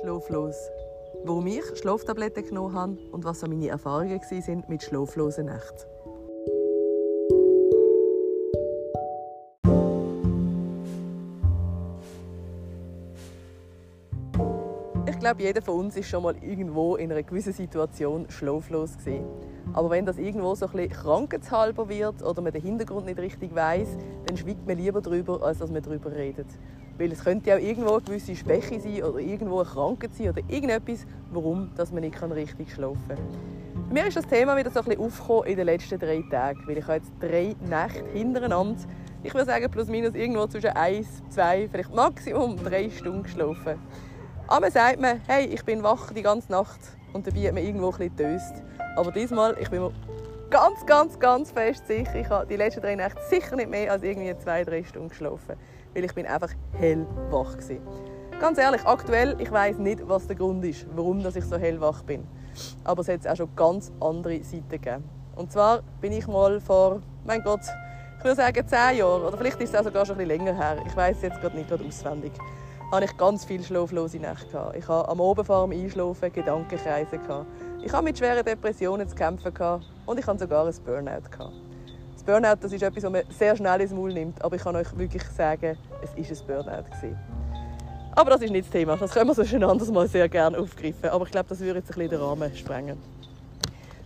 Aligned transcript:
Schlaflos. 0.00 0.70
Warum 1.24 1.46
ich 1.48 1.64
Schlaftabletten 1.76 2.44
genommen 2.44 2.74
habe 2.74 2.98
und 3.10 3.24
was 3.24 3.40
so 3.40 3.48
meine 3.48 3.68
Erfahrungen 3.68 4.20
waren 4.20 4.64
mit 4.68 4.82
schlaflosen 4.82 5.46
Nächten. 5.46 5.86
Ich 15.08 15.18
glaube, 15.18 15.42
jeder 15.42 15.62
von 15.62 15.80
uns 15.80 15.96
ist 15.96 16.08
schon 16.08 16.22
mal 16.22 16.36
irgendwo 16.44 16.94
in 16.94 17.10
einer 17.10 17.24
gewissen 17.24 17.52
Situation 17.52 18.30
schlaflos 18.30 18.96
gewesen. 18.98 19.26
Aber 19.72 19.90
wenn 19.90 20.06
das 20.06 20.18
irgendwo 20.18 20.54
so 20.54 20.66
ein 20.72 20.88
krankheitshalber 20.88 21.88
wird 21.88 22.22
oder 22.22 22.40
man 22.40 22.52
den 22.52 22.62
Hintergrund 22.62 23.06
nicht 23.06 23.18
richtig 23.18 23.52
weiß, 23.52 23.96
dann 24.26 24.36
schweigt 24.36 24.64
man 24.66 24.78
lieber 24.78 25.00
darüber, 25.00 25.42
als 25.42 25.58
dass 25.58 25.70
man 25.70 25.82
darüber 25.82 26.12
redet. 26.12 26.46
Weil 26.98 27.12
es 27.12 27.22
könnte 27.22 27.54
auch 27.54 27.60
irgendwo 27.60 27.94
eine 27.94 28.02
gewisse 28.02 28.34
Schwäche 28.34 28.80
sein 28.80 29.02
oder 29.04 29.20
irgendwo 29.20 29.60
eine 29.60 29.68
Krankheit 29.68 30.14
sein 30.14 30.30
oder 30.30 30.42
irgendetwas, 30.48 31.06
warum 31.30 31.70
dass 31.76 31.92
man 31.92 32.02
nicht 32.02 32.20
richtig 32.20 32.74
schlafen 32.74 33.08
kann. 33.08 33.88
Mir 33.90 34.06
ist 34.06 34.16
das 34.16 34.26
Thema 34.26 34.56
wieder 34.56 34.70
so 34.70 34.80
ein 34.80 34.84
bisschen 34.84 35.00
aufgekommen 35.00 35.44
in 35.44 35.56
den 35.56 35.66
letzten 35.66 35.98
drei 35.98 36.22
Tagen, 36.30 36.60
weil 36.66 36.78
ich 36.78 36.84
habe 36.84 36.94
jetzt 36.94 37.12
drei 37.20 37.54
Nächte 37.60 38.04
hintereinander, 38.12 38.80
ich 39.22 39.32
würde 39.32 39.46
sagen 39.46 39.70
plus 39.70 39.88
minus 39.88 40.14
irgendwo 40.14 40.46
zwischen 40.46 40.70
eins, 40.70 41.22
zwei, 41.30 41.68
vielleicht 41.70 41.94
maximum 41.94 42.56
drei 42.56 42.90
Stunden 42.90 43.22
geschlafen. 43.22 43.78
Aber 44.46 44.70
sagt 44.70 45.00
man, 45.00 45.20
hey, 45.26 45.46
ich 45.46 45.64
bin 45.64 45.82
wach 45.82 46.12
die 46.12 46.22
ganze 46.22 46.52
Nacht 46.52 46.80
und 47.12 47.26
dabei 47.26 47.48
hat 47.48 47.54
man 47.54 47.64
irgendwo 47.64 47.90
ein 47.90 47.98
bisschen 47.98 48.16
getöst. 48.16 48.62
Aber 48.96 49.10
diesmal, 49.10 49.56
ich 49.60 49.70
bin 49.70 49.82
mir 49.82 49.92
ganz, 50.50 50.86
ganz, 50.86 51.18
ganz 51.18 51.50
fest 51.50 51.86
sicher, 51.86 52.14
ich 52.14 52.28
habe 52.28 52.46
die 52.46 52.56
letzten 52.56 52.80
drei 52.80 52.94
Nächte 52.94 53.20
sicher 53.28 53.56
nicht 53.56 53.70
mehr 53.70 53.92
als 53.92 54.02
irgendwie 54.02 54.36
zwei, 54.38 54.64
drei 54.64 54.82
Stunden 54.84 55.08
geschlafen 55.08 55.56
weil 55.94 56.04
ich 56.04 56.14
bin 56.14 56.26
einfach 56.26 56.50
hellwach 56.72 57.56
war. 57.56 58.40
Ganz 58.40 58.58
ehrlich, 58.58 58.84
aktuell, 58.84 59.34
ich 59.40 59.50
weiß 59.50 59.78
nicht, 59.78 60.06
was 60.08 60.26
der 60.26 60.36
Grund 60.36 60.64
ist, 60.64 60.86
warum 60.94 61.26
ich 61.26 61.44
so 61.44 61.56
hellwach 61.56 62.02
bin. 62.04 62.24
Aber 62.84 63.00
es 63.00 63.08
hat 63.08 63.26
auch 63.26 63.36
schon 63.36 63.54
ganz 63.56 63.90
andere 64.00 64.42
Seiten 64.44 64.68
gegeben. 64.68 65.04
Und 65.34 65.50
zwar 65.50 65.82
bin 66.00 66.12
ich 66.12 66.26
mal 66.28 66.60
vor, 66.60 67.00
mein 67.24 67.42
Gott, 67.42 67.62
ich 68.18 68.24
würde 68.24 68.36
sagen 68.36 68.66
zehn 68.66 68.98
Jahren, 68.98 69.22
oder 69.22 69.36
vielleicht 69.36 69.60
ist 69.60 69.74
es 69.74 69.80
auch 69.80 69.84
sogar 69.84 70.06
schon 70.06 70.18
ein 70.18 70.26
länger 70.26 70.54
her, 70.54 70.76
ich 70.86 70.96
weiß 70.96 71.22
jetzt 71.22 71.40
gerade 71.40 71.56
nicht 71.56 71.68
gerade 71.68 71.84
auswendig, 71.84 72.32
hatte 72.92 73.04
ich 73.04 73.16
ganz 73.16 73.44
viele 73.44 73.64
schlaflose 73.64 74.18
Nächte. 74.18 74.46
Gehabt. 74.50 74.76
Ich 74.76 74.88
hatte 74.88 75.08
am 75.08 75.20
Abend 75.20 75.46
vor 75.46 75.68
dem 75.68 75.78
Einschlafen 75.78 76.32
Gedankenkreise. 76.32 77.18
Gehabt. 77.18 77.46
Ich 77.82 77.92
hatte 77.92 78.04
mit 78.04 78.18
schweren 78.18 78.44
Depressionen 78.44 79.08
zu 79.08 79.14
kämpfen 79.14 79.52
und 80.06 80.18
ich 80.18 80.26
hatte 80.26 80.40
sogar 80.40 80.66
ein 80.66 80.74
Burnout. 80.84 81.30
Gehabt. 81.30 81.52
Burnout 82.28 82.56
das 82.60 82.72
ist 82.72 82.82
etwas, 82.82 83.04
was 83.04 83.10
man 83.10 83.22
sehr 83.30 83.56
schnell 83.56 83.80
ins 83.80 83.90
Maul 83.90 84.12
nimmt. 84.12 84.44
Aber 84.44 84.54
ich 84.54 84.62
kann 84.62 84.76
euch 84.76 84.98
wirklich 84.98 85.22
sagen, 85.22 85.78
es 86.02 86.10
war 86.10 86.58
ein 86.58 86.64
Burnout. 86.64 87.16
Aber 88.12 88.30
das 88.32 88.42
ist 88.42 88.50
nicht 88.50 88.66
das 88.66 88.72
Thema. 88.72 88.98
Das 88.98 89.12
können 89.12 89.30
wir 89.30 89.34
so 89.34 89.40
ein 89.40 89.64
anderes 89.64 89.90
Mal 89.90 90.06
sehr 90.08 90.28
gerne 90.28 90.58
aufgreifen. 90.58 91.08
Aber 91.08 91.24
ich 91.24 91.30
glaube, 91.30 91.48
das 91.48 91.60
würde 91.60 91.78
jetzt 91.78 91.90
ein 91.90 91.94
bisschen 91.94 92.10
den 92.10 92.20
Rahmen 92.20 92.54
sprengen. 92.54 92.98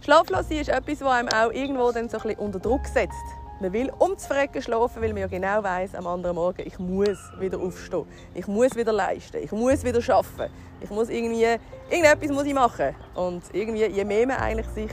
Schlaflos 0.05 0.51
ist 0.51 0.69
etwas, 0.69 0.99
das 1.01 1.09
einem 1.09 1.29
auch 1.31 1.51
irgendwo 1.51 1.91
dann 1.91 2.09
so 2.09 2.19
ein 2.19 2.23
bisschen 2.23 2.39
unter 2.39 2.61
Druck 2.61 2.87
setzt. 2.87 3.42
Man 3.63 3.73
will 3.73 3.93
um 4.01 4.19
zu 4.19 4.27
verrecken 4.27 4.61
schlafen, 4.61 5.01
weil 5.01 5.11
man 5.11 5.19
ja 5.19 5.29
genau 5.29 5.63
weiß, 5.63 5.95
am 5.95 6.09
anderen 6.09 6.35
Morgen, 6.35 6.67
ich 6.67 6.81
muss 6.81 7.31
wieder 7.39 7.61
aufstehen. 7.61 8.07
Ich 8.35 8.49
muss 8.49 8.75
wieder 8.75 8.93
leisten. 8.93 9.37
Ich 9.37 9.53
muss 9.53 9.85
wieder 9.85 10.01
arbeiten. 10.13 10.53
Ich 10.81 10.91
muss 10.91 11.09
irgendwie, 11.09 11.47
irgendetwas 11.89 12.31
muss 12.31 12.45
ich 12.45 12.55
machen. 12.55 12.93
Und 13.15 13.45
irgendwie, 13.53 13.87
je 13.87 14.05
mehr 14.05 14.27
man 14.27 14.39
eigentlich 14.39 14.67
sich 14.67 14.91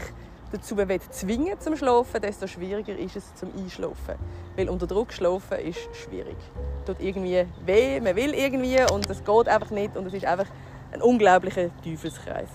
dazu 0.52 0.76
zwingen 1.10 1.60
zum 1.60 1.78
Schlafen, 1.78 2.22
desto 2.22 2.46
schwieriger 2.46 2.96
ist 2.96 3.16
es 3.16 3.34
zum 3.34 3.50
Einschlafen. 3.58 4.20
Weil 4.56 4.70
unter 4.70 4.86
Druck 4.86 5.14
schlafen 5.14 5.58
ist 5.62 5.80
schwierig. 5.96 6.38
Tut 6.86 7.00
irgendwie 7.00 7.48
weh, 7.66 8.00
man 8.00 8.16
will 8.16 8.36
irgendwie 8.36 8.82
und 8.94 9.10
es 9.10 9.24
geht 9.24 9.48
einfach 9.48 9.72
nicht 9.72 9.98
und 9.98 10.06
es 10.06 10.14
ist 10.14 10.26
einfach 10.26 10.48
ein 10.92 11.02
unglaublicher 11.02 11.72
Teufelskreis. 11.84 12.50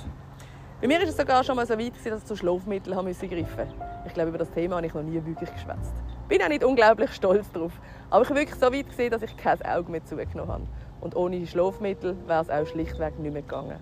Bei 0.80 0.86
mir 0.86 1.00
ist 1.02 1.08
es 1.08 1.16
sogar 1.16 1.42
schon 1.42 1.56
mal 1.56 1.66
so 1.66 1.76
weit, 1.76 1.94
dass 1.96 2.20
ich 2.20 2.24
zu 2.24 2.36
Schlafmitteln 2.36 2.94
greifen. 2.94 3.93
Ich 4.06 4.12
glaube, 4.12 4.28
über 4.28 4.38
das 4.38 4.50
Thema 4.50 4.76
habe 4.76 4.86
ich 4.86 4.94
noch 4.94 5.02
nie 5.02 5.14
wirklich 5.24 5.50
geschwätzt. 5.52 5.94
Bin 6.28 6.42
auch 6.42 6.48
nicht 6.48 6.62
unglaublich 6.62 7.12
stolz 7.12 7.50
darauf. 7.52 7.72
Aber 8.10 8.22
ich 8.22 8.28
habe 8.28 8.40
wirklich 8.40 8.60
so 8.60 8.72
weit 8.72 8.88
gesehen, 8.88 9.10
dass 9.10 9.22
ich 9.22 9.36
kein 9.36 9.60
Auge 9.62 9.90
mehr 9.90 10.04
zugenommen 10.04 10.52
habe. 10.52 10.66
Und 11.00 11.16
ohne 11.16 11.46
Schlafmittel 11.46 12.16
wäre 12.26 12.42
es 12.42 12.50
auch 12.50 12.66
schlichtweg 12.66 13.18
nicht 13.18 13.32
mehr 13.32 13.42
gegangen. 13.42 13.78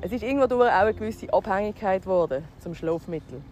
Es 0.00 0.12
ist 0.12 0.22
irgendwo 0.22 0.62
auch 0.62 0.68
eine 0.68 0.94
gewisse 0.94 1.32
Abhängigkeit 1.32 2.02
geworden 2.02 2.44
zum 2.60 2.74
Schlafmittel. 2.74 3.42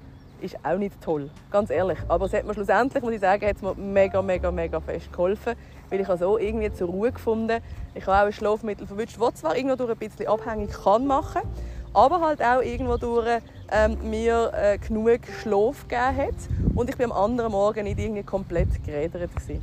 Ist 0.41 0.57
auch 0.65 0.79
nicht 0.79 1.01
toll, 1.01 1.31
ganz 1.51 1.71
ehrlich. 1.71 1.99
Aber 2.09 2.27
es 2.27 2.33
hat 2.33 2.45
mir 2.45 2.55
schlussendlich, 2.55 3.03
muss 3.03 3.13
ich 3.13 3.21
sagen, 3.21 3.47
hat 3.47 3.57
es 3.57 3.63
mir 3.63 3.75
mega, 3.75 4.21
mega, 4.23 4.51
mega 4.51 4.81
fest 4.81 5.13
geholfen. 5.13 5.55
Weil 5.91 6.01
ich 6.01 6.07
so 6.07 6.39
irgendwie 6.39 6.73
zur 6.73 6.89
Ruhe 6.89 7.13
gefunden 7.13 7.61
Ich 7.95 8.07
habe 8.07 8.19
auch 8.19 8.27
ein 8.27 8.33
Schlafmittel 8.33 8.87
verwünscht, 8.87 9.17
das 9.21 9.35
zwar 9.35 9.57
irgendwo 9.57 9.85
ein 9.85 9.97
bisschen 9.97 10.29
abhängig 10.29 10.71
kann 10.73 11.07
machen 11.07 11.43
aber 11.95 12.21
halt 12.21 12.43
auch 12.43 12.61
irgendwo 12.61 12.97
durch 12.97 13.41
ähm, 13.75 13.99
mir 14.09 14.53
äh, 14.55 14.79
genug 14.79 15.21
Schlaf 15.43 15.89
gegeben 15.89 16.17
hat. 16.17 16.35
Und 16.75 16.89
ich 16.89 16.97
bin 16.97 17.11
am 17.11 17.13
anderen 17.13 17.53
Morgen 17.53 17.85
nicht 17.85 17.99
irgendwie 17.99 18.23
komplett 18.23 18.85
gerädert. 18.85 19.35
Gewesen. 19.35 19.63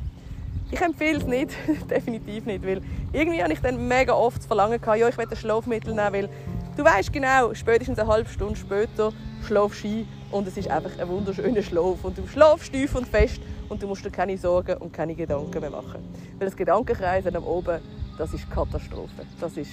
Ich 0.70 0.82
empfehle 0.82 1.18
es 1.18 1.26
nicht, 1.26 1.52
definitiv 1.90 2.46
nicht, 2.46 2.66
weil 2.66 2.82
irgendwie 3.12 3.42
habe 3.42 3.54
ich 3.54 3.60
dann 3.60 3.88
mega 3.88 4.14
oft 4.14 4.44
Verlangen 4.44 4.80
gehabt, 4.80 5.00
ja, 5.00 5.08
ich 5.10 5.18
will 5.18 5.28
ein 5.30 5.36
Schlafmittel 5.36 5.94
nehmen, 5.94 6.14
weil 6.14 6.30
du 6.78 6.84
weißt 6.84 7.12
genau, 7.12 7.54
spätestens 7.54 8.00
eine 8.00 8.08
halbe 8.08 8.30
Stunde 8.30 8.56
später 8.56 9.12
schlafst 9.46 9.84
du 9.84 9.88
ein 9.88 10.08
und 10.32 10.48
es 10.48 10.56
ist 10.56 10.70
einfach 10.70 10.92
ein 10.98 11.08
wunderschöner 11.10 11.62
Schlaf 11.62 12.04
und 12.04 12.18
du 12.18 12.26
schlafst 12.26 12.72
tief 12.72 12.96
und 12.96 13.06
fest 13.06 13.42
und 13.68 13.84
du 13.84 13.88
musst 13.88 14.06
dir 14.06 14.12
keine 14.12 14.38
Sorgen 14.38 14.78
und 14.78 14.94
keine 14.94 15.14
Gedanken 15.14 15.60
mehr 15.60 15.72
machen. 15.72 16.02
Weil 16.40 16.48
das 16.48 16.56
Gedankenkreisen 16.56 17.36
am 17.36 17.44
oben, 17.44 17.80
das 18.18 18.34
ist 18.34 18.50
Katastrophe. 18.50 19.26
Das 19.42 19.58
ist 19.58 19.72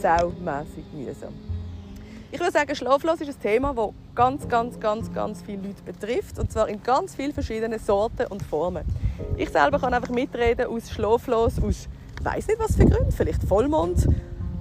saumässig 0.00 0.84
mühsam. 0.92 1.53
Ich 2.34 2.40
würde 2.40 2.50
sagen, 2.50 2.74
schlaflos 2.74 3.20
ist 3.20 3.28
ein 3.28 3.40
Thema, 3.40 3.72
das 3.76 3.90
ganz, 4.16 4.48
ganz, 4.48 4.80
ganz, 4.80 5.12
ganz 5.12 5.40
viele 5.42 5.68
Leute 5.68 5.84
betrifft. 5.84 6.36
Und 6.40 6.50
zwar 6.50 6.68
in 6.68 6.82
ganz 6.82 7.14
vielen 7.14 7.32
verschiedenen 7.32 7.78
Sorten 7.78 8.26
und 8.26 8.42
Formen. 8.42 8.82
Ich 9.36 9.50
selber 9.50 9.78
kann 9.78 9.94
einfach 9.94 10.08
mitreden 10.08 10.66
aus 10.66 10.90
schlaflos, 10.90 11.62
aus 11.62 11.88
weiß 12.24 12.48
nicht 12.48 12.58
was 12.58 12.74
für 12.74 12.86
Gründen. 12.86 13.12
Vielleicht 13.12 13.44
Vollmond, 13.44 14.08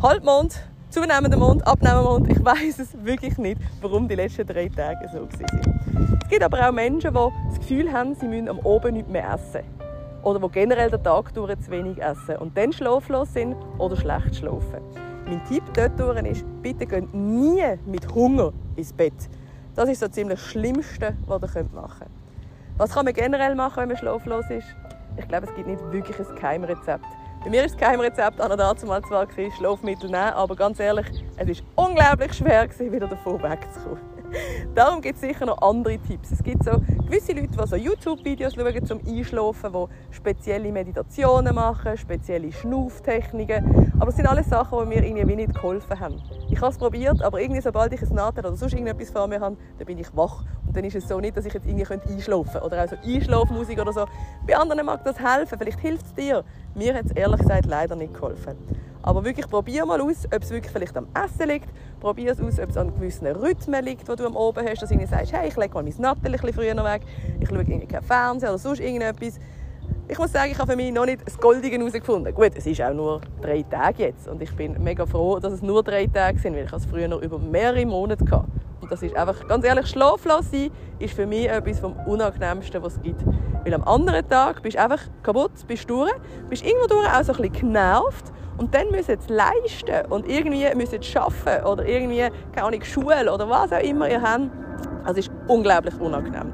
Halbmond, 0.04 0.54
zunehmender 0.92 1.36
Mond, 1.36 1.66
abnehmender 1.66 2.04
Mond. 2.04 2.30
Ich 2.30 2.46
weiß 2.46 2.78
es 2.78 2.90
wirklich 3.04 3.40
nicht, 3.40 3.60
warum 3.82 4.08
die 4.08 4.14
letzten 4.14 4.46
drei 4.46 4.70
Tage 4.70 5.10
so 5.12 5.22
waren. 5.22 6.20
Es 6.22 6.30
gibt 6.30 6.44
aber 6.44 6.70
auch 6.70 6.72
Menschen, 6.72 7.12
die 7.12 7.30
das 7.50 7.60
Gefühl 7.60 7.92
haben, 7.92 8.14
sie 8.14 8.28
müssen 8.28 8.50
am 8.50 8.60
Oben 8.60 8.94
nicht 8.94 9.10
mehr 9.10 9.34
essen. 9.34 9.66
Oder 10.22 10.40
die 10.40 10.50
generell 10.50 10.92
den 10.92 11.04
Tag 11.04 11.34
durch 11.34 11.60
zu 11.62 11.72
wenig 11.72 12.00
essen 12.00 12.36
und 12.36 12.56
dann 12.56 12.72
schlaflos 12.72 13.34
sind 13.34 13.56
oder 13.80 13.96
schlecht 13.96 14.36
schlafen. 14.36 15.13
Mein 15.34 15.44
Tipp 15.46 15.64
dort 15.74 16.28
ist, 16.28 16.46
bitte 16.62 16.86
geht 16.86 17.12
nie 17.12 17.64
mit 17.88 18.08
Hunger 18.14 18.54
ins 18.76 18.94
Bett. 18.94 19.16
Das 19.74 19.90
ist 19.90 20.02
so 20.02 20.08
ziemlich 20.08 20.38
das 20.38 20.48
Schlimmste, 20.48 21.18
was 21.26 21.56
ihr 21.56 21.64
machen 21.74 22.02
könnt. 22.02 22.12
Was 22.78 22.92
kann 22.92 23.06
man 23.06 23.16
generell 23.16 23.56
machen, 23.56 23.78
wenn 23.78 23.88
man 23.88 23.98
schlaflos 23.98 24.46
ist? 24.52 24.68
Ich 25.18 25.28
glaube, 25.28 25.48
es 25.48 25.56
gibt 25.56 25.68
nicht 25.68 25.82
wirklich 25.92 26.20
ein 26.20 26.36
Geheimrezept. 26.36 27.06
Bei 27.44 27.50
mir 27.50 27.66
ist 27.66 27.74
das 27.74 27.80
Geheimrezept 27.80 28.40
an 28.40 28.56
dazu 28.56 28.86
mal 28.86 29.02
zwar 29.02 29.28
Schlafmittel 29.58 30.12
nehmen, 30.12 30.34
aber 30.34 30.56
ganz 30.56 30.80
ehrlich, 30.80 31.08
es 31.38 31.50
ist 31.50 31.64
unglaublich 31.76 32.32
schwer 32.34 32.70
wieder 32.70 33.08
davon 33.08 33.42
wegzukommen. 33.42 34.13
Darum 34.76 35.02
gibt 35.02 35.16
es 35.16 35.22
sicher 35.22 35.46
noch 35.46 35.62
andere 35.62 35.98
Tipps. 35.98 36.32
Es 36.32 36.44
gibt 36.44 36.64
so 36.64 36.72
gewisse 37.06 37.34
Leute, 37.34 37.50
die 37.50 37.68
so 37.68 37.76
YouTube-Videos 37.76 38.56
schauen 38.56 38.86
zum 38.86 39.00
Einschlafen, 39.06 39.74
die 39.74 40.16
spezielle 40.16 40.72
Meditationen 40.72 41.56
machen, 41.56 41.98
spezielle 41.98 42.52
Schnauftechniken. 42.52 43.94
Aber 44.00 44.10
es 44.10 44.16
sind 44.16 44.28
alles 44.28 44.50
Sachen, 44.50 44.80
die 44.80 44.86
mir 44.86 45.06
irgendwie 45.06 45.36
nicht 45.36 45.54
geholfen 45.54 46.00
haben. 46.00 46.22
Ich 46.50 46.60
habe 46.60 46.72
es 46.72 46.78
probiert, 46.78 47.22
aber 47.22 47.42
irgendwie, 47.42 47.62
sobald 47.62 47.94
ich 47.94 48.02
ein 48.02 48.16
Nadel 48.16 48.46
oder 48.46 48.56
sonst 48.56 48.74
irgendetwas 48.74 49.12
vor 49.12 49.28
mir 49.28 49.40
habe, 49.40 49.58
dann 49.78 49.86
bin 49.86 49.98
ich 49.98 50.16
wach. 50.16 50.44
Und 50.66 50.76
dann 50.76 50.84
ist 50.84 50.96
es 50.96 51.08
so 51.08 51.20
nicht, 51.20 51.38
dass 51.38 51.46
ich 51.46 51.54
jetzt 51.54 51.68
irgendwie 51.68 51.86
einschlafen 51.86 52.52
könnte. 52.52 52.66
Oder 52.66 52.84
auch 52.84 52.90
so 52.90 52.96
Einschlafmusik 53.04 53.80
oder 53.80 53.94
so. 53.94 54.06
Bei 54.48 54.58
anderen 54.58 54.86
mag 54.86 55.04
das 55.04 55.20
helfen, 55.20 55.58
vielleicht 55.58 55.80
hilft 55.80 56.06
es 56.06 56.14
dir. 56.14 56.44
Mir 56.76 56.96
hat 56.96 57.06
es 57.06 57.12
ehrlich 57.12 57.40
gesagt 57.40 57.66
leider 57.66 57.96
nicht 57.96 58.14
geholfen. 58.14 58.58
Aber 59.04 59.26
wirklich 59.26 59.48
probier 59.50 59.86
mal 59.86 60.02
aus, 60.02 60.26
ob 60.26 60.42
es 60.42 60.50
wirklich 60.50 60.72
vielleicht 60.72 60.96
am 60.96 61.08
Essen 61.14 61.50
liegt. 61.50 61.70
Probier 62.04 62.34
es 62.34 62.42
aus, 62.42 62.60
ob 62.60 62.70
es 62.70 62.76
an 62.76 62.94
gewissen 62.94 63.28
Rhythmen 63.28 63.86
liegt, 63.86 64.10
die 64.10 64.16
du 64.18 64.26
am 64.26 64.36
Oben 64.36 64.68
hast. 64.68 64.82
Dass 64.82 64.90
du 64.90 65.08
sagst, 65.08 65.32
hey, 65.32 65.48
ich 65.48 65.56
lege 65.56 65.74
mal 65.74 65.84
mein 65.84 65.94
Nattel 66.00 66.34
bisschen 66.34 66.52
früher 66.52 66.76
weg. 66.84 67.02
Ich 67.40 67.48
schaue 67.48 67.60
irgendwie 67.60 67.88
keinen 67.88 68.04
Fernseher 68.04 68.50
oder 68.50 68.58
sonst 68.58 68.82
irgendetwas. 68.82 69.40
Ich 70.10 70.18
muss 70.18 70.34
sagen, 70.34 70.52
ich 70.52 70.58
habe 70.60 70.70
für 70.70 70.76
mich 70.76 70.92
noch 70.92 71.06
nicht 71.06 71.26
das 71.26 71.38
Goldige 71.38 71.78
herausgefunden. 71.78 72.36
Gut, 72.36 72.52
es 72.58 72.66
ist 72.66 72.82
auch 72.82 72.94
nur 72.94 73.22
drei 73.42 73.64
Tage 73.64 74.04
jetzt. 74.04 74.28
Und 74.28 74.42
ich 74.42 74.54
bin 74.54 74.84
mega 74.84 75.06
froh, 75.06 75.40
dass 75.40 75.54
es 75.54 75.62
nur 75.62 75.82
drei 75.82 76.06
Tage 76.08 76.40
sind, 76.40 76.58
weil 76.58 76.66
ich 76.66 76.74
es 76.74 76.86
früher 76.86 77.08
noch 77.08 77.22
über 77.22 77.40
mehrere 77.40 77.86
Monate 77.86 78.26
hatte. 78.30 78.48
Und 78.84 78.92
das 78.92 79.02
ist 79.02 79.16
einfach, 79.16 79.48
ganz 79.48 79.64
ehrlich, 79.64 79.88
schlaflos 79.88 80.52
sein 80.52 80.70
ist 81.00 81.14
für 81.14 81.26
mich 81.26 81.48
etwas 81.48 81.80
vom 81.80 81.94
Unangenehmsten, 82.06 82.84
was 82.84 82.96
es 82.96 83.02
gibt. 83.02 83.24
Weil 83.64 83.74
am 83.74 83.84
anderen 83.86 84.28
Tag 84.28 84.62
bist 84.62 84.76
du 84.76 84.82
einfach 84.82 85.00
kaputt, 85.24 85.52
bist 85.68 85.90
durch, 85.90 86.12
bist 86.50 86.66
irgendwo 86.66 86.88
durch 86.88 87.08
auch 87.08 87.24
so 87.24 87.32
ein 87.32 87.44
bisschen 87.44 87.70
genervt 87.70 88.34
und 88.58 88.76
dann 88.76 88.92
müssen 88.92 89.18
sie 89.18 89.34
leisten 89.34 90.12
und 90.12 90.28
irgendwie 90.28 90.68
müssen 90.76 91.02
sie 91.02 91.18
arbeiten 91.18 91.66
oder 91.66 91.86
irgendwie, 91.86 92.28
keine 92.52 92.68
Ahnung, 92.68 92.84
Schule 92.84 93.34
oder 93.34 93.50
was 93.50 93.72
auch 93.72 93.80
immer 93.80 94.10
ihr 94.10 94.22
habt. 94.22 94.52
Also 95.06 95.20
ist 95.22 95.32
unglaublich 95.48 95.98
unangenehm. 96.02 96.52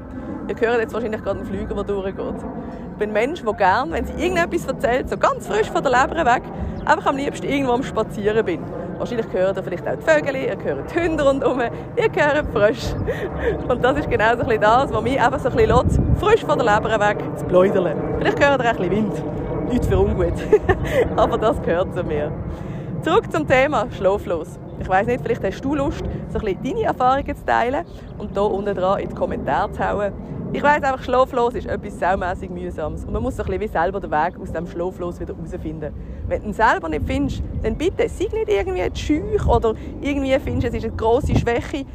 Ihr 0.50 0.68
hört 0.68 0.80
jetzt 0.80 0.92
wahrscheinlich 0.92 1.22
gerade 1.22 1.38
einen 1.38 1.46
Flüger, 1.46 1.76
der 1.76 1.84
durchgeht. 1.84 2.16
Ich 2.18 2.98
bin 2.98 3.10
ein 3.10 3.12
Mensch, 3.12 3.40
der 3.42 3.52
gerne, 3.52 3.92
wenn 3.92 4.04
sie 4.04 4.14
irgendetwas 4.14 4.66
erzählt, 4.66 5.08
so 5.08 5.16
ganz 5.16 5.46
frisch 5.46 5.70
von 5.70 5.80
der 5.80 5.92
Leber 5.92 6.24
weg, 6.26 6.42
einfach 6.84 7.06
am 7.06 7.16
liebsten 7.16 7.46
irgendwo 7.46 7.74
am 7.74 7.84
Spazieren 7.84 8.44
bin. 8.44 8.60
Wahrscheinlich 8.98 9.26
hört 9.32 9.56
ihr 9.56 9.62
vielleicht 9.62 9.86
auch 9.86 9.94
die 9.94 10.02
Vögel, 10.02 10.34
ihr 10.34 10.56
hört 10.60 10.92
die 10.92 11.00
Hunde 11.00 11.24
rundherum, 11.24 11.60
ihr 11.60 12.10
hört 12.12 12.46
frisch. 12.52 12.94
Und 13.68 13.84
das 13.84 13.98
ist 13.98 14.10
genau 14.10 14.36
so 14.36 14.42
das, 14.42 14.92
was 14.92 15.02
mich 15.02 15.20
einfach 15.20 15.38
so 15.38 15.50
ein 15.50 15.56
bisschen 15.56 15.70
lässt, 15.70 16.00
frisch 16.18 16.44
von 16.44 16.58
der 16.58 16.74
Leber 16.74 16.98
weg 16.98 17.18
zu 17.36 17.44
pläudern. 17.44 17.96
Vielleicht 18.18 18.44
hört 18.44 18.60
ihr 18.60 18.70
auch 18.72 18.80
ein 18.80 18.90
Wind. 18.90 19.22
Nichts 19.68 19.86
für 19.86 20.00
ungut. 20.00 20.34
Aber 21.16 21.38
das 21.38 21.62
gehört 21.62 21.94
zu 21.94 22.02
mir. 22.02 22.32
Zurück 23.02 23.30
zum 23.30 23.46
Thema 23.46 23.86
Schlaflos. 23.96 24.58
Ich 24.80 24.88
weiß 24.88 25.06
nicht, 25.06 25.20
vielleicht 25.22 25.44
hast 25.44 25.64
du 25.64 25.74
Lust, 25.74 26.02
so 26.30 26.38
ein 26.38 26.44
bisschen 26.44 26.62
deine 26.64 26.82
Erfahrungen 26.86 27.36
zu 27.36 27.44
teilen 27.44 27.84
und 28.18 28.32
hier 28.32 28.42
unten 28.42 28.74
dran 28.74 28.98
in 28.98 29.08
die 29.10 29.14
Kommentare 29.14 29.70
zu 29.70 29.88
hauen. 29.88 30.12
Ich 30.52 30.64
weiß 30.64 30.82
einfach, 30.82 31.00
schlaflos 31.04 31.54
ist 31.54 31.68
etwas 31.68 32.00
saumässig 32.00 32.50
mühsames 32.50 33.04
und 33.04 33.12
man 33.12 33.22
muss 33.22 33.36
bisschen 33.36 33.60
wie 33.60 33.68
selber 33.68 34.00
den 34.00 34.10
Weg 34.10 34.36
aus 34.40 34.50
dem 34.50 34.66
Schlaflos 34.66 35.20
wieder 35.20 35.32
herausfinden. 35.32 35.94
Wenn 36.26 36.42
du 36.42 36.48
ihn 36.48 36.52
selber 36.52 36.88
nicht 36.88 37.06
findest, 37.06 37.44
dann 37.62 37.76
bitte, 37.76 38.08
sei 38.08 38.24
nicht 38.32 38.48
irgendwie 38.48 38.90
schüch 38.98 39.46
oder 39.46 39.74
irgendwie 40.00 40.36
findest, 40.40 40.74
es 40.74 40.82
ist 40.82 40.84
eine 40.88 40.96
grosse 40.96 41.38
Schwäche. 41.38 41.86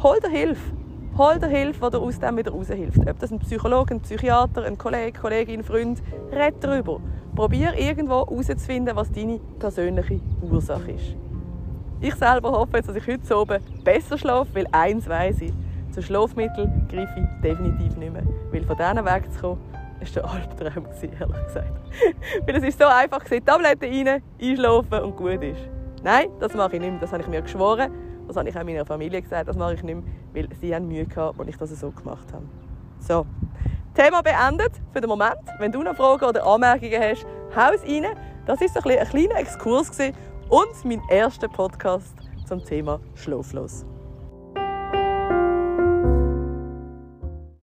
Hol 0.00 0.20
dir 0.20 0.28
Hilfe. 0.28 0.72
Hol 1.16 1.40
dir 1.40 1.48
Hilfe, 1.48 1.86
die 1.86 1.90
dir 1.90 2.00
aus 2.00 2.20
dem 2.20 2.36
wieder 2.36 2.52
raushilft. 2.52 3.00
Ob 3.00 3.18
das 3.18 3.32
ein 3.32 3.40
Psychologe, 3.40 3.94
ein 3.94 4.00
Psychiater, 4.00 4.62
ein 4.62 4.78
Kollege, 4.78 5.18
Kollegin, 5.18 5.64
Freund, 5.64 6.00
red 6.30 6.54
darüber. 6.60 7.00
Probier 7.34 7.74
irgendwo 7.76 8.24
herauszufinden, 8.24 8.94
was 8.94 9.10
deine 9.10 9.40
persönliche 9.58 10.20
Ursache 10.40 10.92
ist. 10.92 11.16
Ich 12.00 12.14
selber 12.14 12.52
hoffe 12.52 12.76
jetzt, 12.76 12.88
dass 12.88 12.94
ich 12.94 13.08
heute 13.08 13.36
oben 13.36 13.60
besser 13.82 14.16
schlafe, 14.16 14.54
weil 14.54 14.68
eins 14.70 15.08
weiß 15.08 15.40
ich, 15.40 15.52
zu 15.98 16.02
Schlafmittel 16.02 16.70
greife 16.88 17.20
ich 17.20 17.42
definitiv 17.42 17.96
nicht 17.96 18.12
mehr. 18.12 18.22
Weil 18.52 18.64
von 18.64 18.76
diesen 18.76 19.04
wegzukommen, 19.04 19.58
war 19.98 20.08
der 20.14 20.30
Albtraum, 20.30 20.86
ehrlich 21.02 21.46
gesagt. 21.46 21.72
weil 22.46 22.56
es 22.56 22.62
ist 22.62 22.78
so 22.78 22.86
einfach, 22.86 23.24
Tabletten 23.24 24.06
rein, 24.06 24.22
einschlafen 24.40 25.00
und 25.00 25.16
gut 25.16 25.42
ist. 25.42 25.60
Nein, 26.04 26.28
das 26.38 26.54
mache 26.54 26.76
ich 26.76 26.80
nicht 26.80 26.92
mehr. 26.92 27.00
Das 27.00 27.12
habe 27.12 27.22
ich 27.22 27.28
mir 27.28 27.42
geschworen. 27.42 27.90
Das 28.28 28.36
habe 28.36 28.48
ich 28.48 28.56
auch 28.56 28.62
meiner 28.62 28.84
Familie 28.84 29.20
gesagt. 29.20 29.48
Das 29.48 29.56
mache 29.56 29.74
ich 29.74 29.82
nicht 29.82 29.96
mehr, 29.96 30.04
weil 30.34 30.48
sie 30.60 30.72
haben 30.72 30.86
Mühe 30.86 31.04
gehabt, 31.04 31.40
als 31.40 31.48
ich 31.48 31.56
das 31.56 31.70
so 31.70 31.90
gemacht 31.90 32.32
habe. 32.32 32.44
So, 33.00 33.26
Thema 33.94 34.22
beendet 34.22 34.72
für 34.92 35.00
den 35.00 35.08
Moment. 35.08 35.40
Wenn 35.58 35.72
du 35.72 35.82
noch 35.82 35.96
Fragen 35.96 36.26
oder 36.26 36.46
Anmerkungen 36.46 37.00
hast, 37.00 37.26
hau 37.56 37.72
es 37.74 37.82
rein. 37.82 38.06
Das 38.46 38.60
war 38.60 38.68
so 38.68 38.88
ein 38.88 39.08
kleiner 39.08 39.36
Exkurs 39.36 39.90
und 40.48 40.84
mein 40.84 41.02
erster 41.10 41.48
Podcast 41.48 42.14
zum 42.46 42.64
Thema 42.64 43.00
Schlaflos. 43.16 43.84